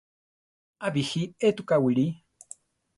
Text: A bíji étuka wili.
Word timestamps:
A 0.85 0.87
bíji 0.95 1.23
étuka 1.47 1.75
wili. 1.83 2.05